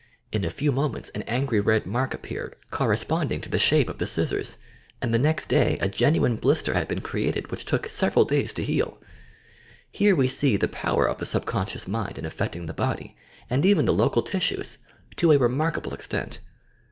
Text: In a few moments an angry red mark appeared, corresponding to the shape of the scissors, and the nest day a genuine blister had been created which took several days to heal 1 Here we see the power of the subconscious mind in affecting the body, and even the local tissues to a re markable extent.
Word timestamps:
In 0.31 0.43
a 0.43 0.49
few 0.49 0.71
moments 0.71 1.09
an 1.09 1.21
angry 1.27 1.59
red 1.59 1.85
mark 1.85 2.15
appeared, 2.15 2.55
corresponding 2.71 3.39
to 3.41 3.49
the 3.51 3.59
shape 3.59 3.87
of 3.87 3.99
the 3.99 4.07
scissors, 4.07 4.57
and 4.99 5.13
the 5.13 5.19
nest 5.19 5.47
day 5.47 5.77
a 5.79 5.87
genuine 5.87 6.37
blister 6.37 6.73
had 6.73 6.87
been 6.87 7.01
created 7.01 7.51
which 7.51 7.65
took 7.65 7.87
several 7.87 8.25
days 8.25 8.51
to 8.53 8.63
heal 8.63 8.97
1 8.99 9.05
Here 9.91 10.15
we 10.15 10.27
see 10.27 10.57
the 10.57 10.67
power 10.67 11.07
of 11.07 11.19
the 11.19 11.25
subconscious 11.27 11.87
mind 11.87 12.17
in 12.17 12.25
affecting 12.25 12.65
the 12.65 12.73
body, 12.73 13.15
and 13.47 13.63
even 13.63 13.85
the 13.85 13.93
local 13.93 14.23
tissues 14.23 14.79
to 15.17 15.33
a 15.33 15.37
re 15.37 15.49
markable 15.49 15.93
extent. 15.93 16.39